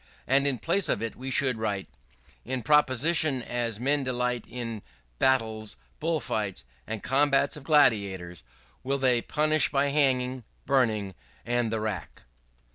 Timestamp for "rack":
11.79-12.23